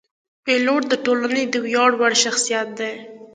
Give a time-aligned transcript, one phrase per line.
[0.43, 2.93] پیلوټ د ټولنې د ویاړ وړ شخصیت دی.